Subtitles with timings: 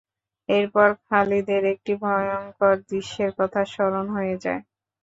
[0.49, 4.61] এরপর খালিদের একটি ভয়ঙ্কর দৃশ্যের কথা স্মরণ হয়ে যায়।